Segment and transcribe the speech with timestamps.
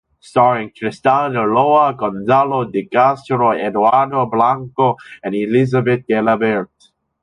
[0.19, 6.71] Starring Tristán Ulloa, Gonzalo de Castro, Eduardo Blanco and Elisabet Gelabert.